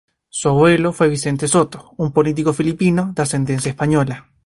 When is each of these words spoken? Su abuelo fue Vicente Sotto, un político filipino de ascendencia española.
Su 0.29 0.49
abuelo 0.49 0.93
fue 0.93 1.09
Vicente 1.09 1.47
Sotto, 1.47 1.93
un 1.97 2.11
político 2.11 2.53
filipino 2.53 3.13
de 3.15 3.21
ascendencia 3.21 3.69
española. 3.69 4.31